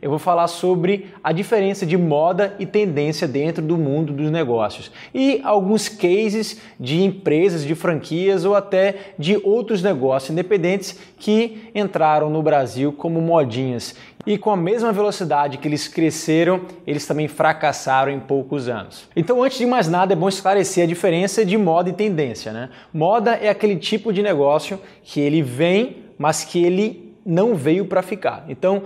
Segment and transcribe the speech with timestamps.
[0.00, 4.90] Eu vou falar sobre a diferença de moda e tendência dentro do mundo dos negócios
[5.14, 12.30] e alguns cases de empresas, de franquias ou até de outros negócios independentes que entraram
[12.30, 13.94] no Brasil como modinhas
[14.26, 19.08] e com a mesma velocidade que eles cresceram, eles também fracassaram em poucos anos.
[19.16, 22.52] Então, antes de mais nada, é bom esclarecer a diferença de moda e tendência.
[22.52, 22.68] Né?
[22.92, 28.02] Moda é aquele tipo de negócio que ele vem, mas que ele não veio para
[28.02, 28.44] ficar.
[28.48, 28.82] Então,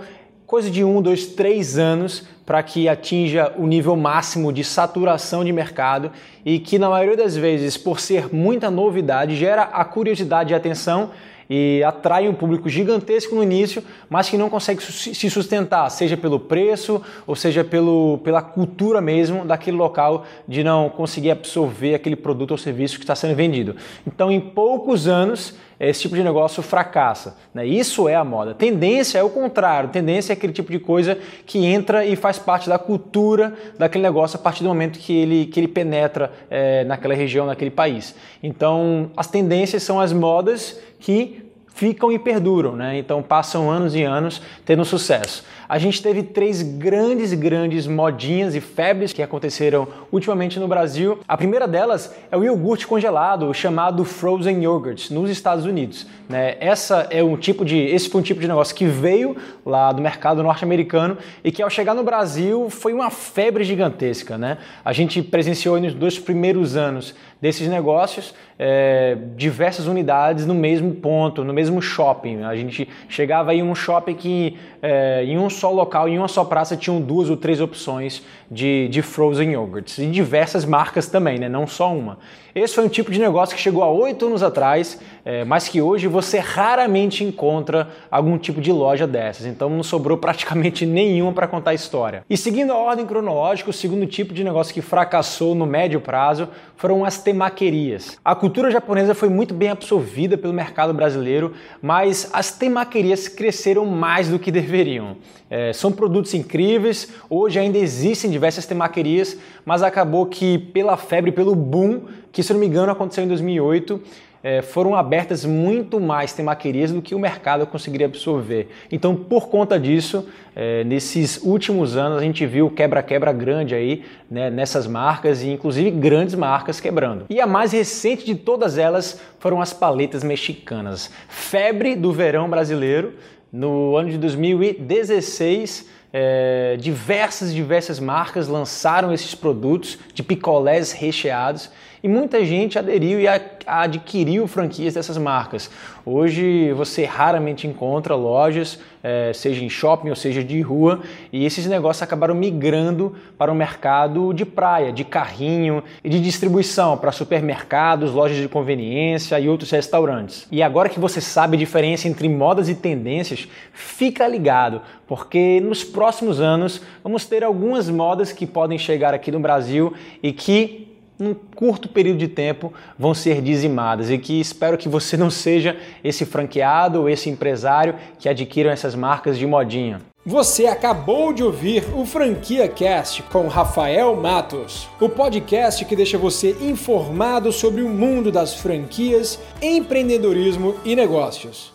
[0.53, 5.51] coisa de um, dois, três anos para que atinja o nível máximo de saturação de
[5.51, 6.11] mercado
[6.45, 11.11] e que, na maioria das vezes, por ser muita novidade, gera a curiosidade e atenção
[11.49, 16.39] e atrai um público gigantesco no início, mas que não consegue se sustentar, seja pelo
[16.39, 22.51] preço ou seja pelo, pela cultura mesmo daquele local de não conseguir absorver aquele produto
[22.51, 23.75] ou serviço que está sendo vendido.
[24.07, 27.35] Então, em poucos anos, esse tipo de negócio fracassa.
[27.53, 27.65] Né?
[27.65, 28.53] Isso é a moda.
[28.53, 29.89] Tendência é o contrário.
[29.89, 34.37] Tendência é aquele tipo de coisa que entra e faz parte da cultura daquele negócio
[34.37, 38.15] a partir do momento que ele, que ele penetra é, naquela região, naquele país.
[38.41, 41.42] Então, as tendências são as modas que
[41.73, 42.97] ficam e perduram, né?
[42.97, 45.43] Então passam anos e anos tendo sucesso.
[45.67, 51.19] A gente teve três grandes, grandes modinhas e febres que aconteceram ultimamente no Brasil.
[51.27, 56.05] A primeira delas é o iogurte congelado, chamado frozen yogurt, nos Estados Unidos.
[56.29, 56.57] Né?
[56.59, 59.35] Essa é um tipo de, esse foi um tipo de negócio que veio
[59.65, 64.57] lá do mercado norte-americano e que ao chegar no Brasil foi uma febre gigantesca, né?
[64.85, 71.43] A gente presenciou nos dois primeiros anos desses negócios é, diversas unidades no mesmo ponto,
[71.43, 72.43] no mesmo shopping.
[72.43, 76.43] A gente chegava em um shopping que é, em um só local, em uma só
[76.43, 81.49] praça, tinham duas ou três opções de, de frozen yogurts e diversas marcas também, né?
[81.49, 82.17] não só uma.
[82.55, 85.81] Esse foi um tipo de negócio que chegou há oito anos atrás, é, mas que
[85.81, 89.47] hoje você raramente encontra algum tipo de loja dessas.
[89.47, 92.23] Então não sobrou praticamente nenhuma para contar a história.
[92.29, 96.47] E seguindo a ordem cronológica, o segundo tipo de negócio que fracassou no médio prazo
[96.75, 98.19] foram as temaquerias.
[98.23, 104.29] A cultura japonesa foi muito bem absorvida pelo mercado brasileiro, mas as temaquerias cresceram mais
[104.29, 105.17] do que deveriam.
[105.49, 111.55] É, são produtos incríveis, hoje ainda existem diversas temaquerias, mas acabou que pela febre, pelo
[111.55, 114.01] boom, que se não me engano aconteceu em 2008,
[114.43, 118.67] é, foram abertas muito mais temaquerias do que o mercado conseguiria absorver.
[118.91, 124.49] Então, por conta disso, é, nesses últimos anos a gente viu quebra-quebra grande aí né,
[124.49, 127.25] nessas marcas e inclusive grandes marcas quebrando.
[127.29, 131.09] E a mais recente de todas elas foram as paletas mexicanas.
[131.29, 133.13] Febre do verão brasileiro.
[133.51, 141.69] No ano de 2016, é, diversas, diversas marcas lançaram esses produtos de picolés recheados
[142.03, 143.25] e muita gente aderiu e
[143.65, 145.71] adquiriu franquias dessas marcas.
[146.05, 151.65] Hoje você raramente encontra lojas, é, seja em shopping ou seja de rua, e esses
[151.65, 158.11] negócios acabaram migrando para o mercado de praia, de carrinho e de distribuição para supermercados,
[158.11, 160.45] lojas de conveniência e outros restaurantes.
[160.51, 165.85] E agora que você sabe a diferença entre modas e tendências, fica ligado, porque nos
[165.85, 170.92] próximos anos vamos ter algumas modas que podem chegar aqui no Brasil e que
[171.23, 175.77] num curto período de tempo vão ser dizimadas e que espero que você não seja
[176.03, 180.01] esse franqueado ou esse empresário que adquiram essas marcas de modinha.
[180.25, 186.55] Você acabou de ouvir o Franquia Cast com Rafael Matos, o podcast que deixa você
[186.61, 191.73] informado sobre o mundo das franquias, empreendedorismo e negócios.